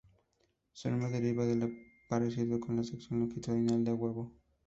[0.71, 1.69] Su nombre deriva de su
[2.09, 4.31] parecido con la sección longitudinal de un huevo.